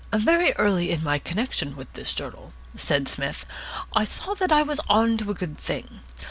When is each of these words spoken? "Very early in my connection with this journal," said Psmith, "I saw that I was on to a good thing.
"Very 0.11 0.51
early 0.53 0.89
in 0.89 1.03
my 1.03 1.19
connection 1.19 1.75
with 1.75 1.93
this 1.93 2.11
journal," 2.11 2.53
said 2.75 3.07
Psmith, 3.07 3.45
"I 3.93 4.03
saw 4.03 4.33
that 4.33 4.51
I 4.51 4.63
was 4.63 4.79
on 4.89 5.15
to 5.17 5.29
a 5.29 5.35
good 5.35 5.59
thing. 5.59 5.99